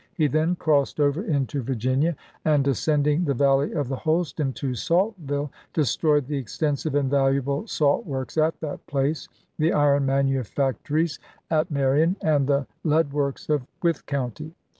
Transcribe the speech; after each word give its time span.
He 0.15 0.25
then 0.25 0.55
crossed 0.55 0.99
over 0.99 1.21
into 1.23 1.61
Vir 1.61 1.75
ginia, 1.75 2.15
and 2.43 2.67
ascending 2.67 3.25
the 3.25 3.35
Valley 3.35 3.71
of 3.73 3.87
the 3.87 3.97
Holston 3.97 4.51
to 4.53 4.73
Saltville 4.73 5.51
destroyed 5.73 6.25
the 6.25 6.39
extensive 6.39 6.95
and 6.95 7.07
valuable 7.07 7.67
salt 7.67 8.07
works 8.07 8.35
at 8.35 8.59
that 8.61 8.83
place, 8.87 9.27
the 9.59 9.71
iron 9.73 10.07
manufactories 10.07 11.19
at 11.51 11.69
Marion, 11.69 12.15
and 12.19 12.47
the 12.47 12.65
leadworks 12.83 13.47
of 13.47 13.67
Wythe 13.83 14.07
County. 14.07 14.55